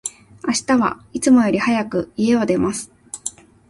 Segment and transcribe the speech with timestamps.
[0.43, 2.89] 明日は、いつもより早く、家を出ます。